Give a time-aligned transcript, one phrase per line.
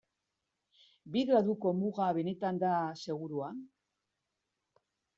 [1.15, 3.55] Bi graduko muga benetan da segurua?